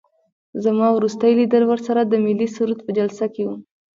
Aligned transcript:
زما 0.63 0.87
وروستی 0.93 1.31
لیدل 1.39 1.63
ورسره 1.67 2.01
د 2.05 2.13
ملي 2.25 2.47
سرود 2.55 2.79
په 2.83 2.91
جلسه 2.97 3.25
کې 3.33 3.43
وو. 3.47 3.55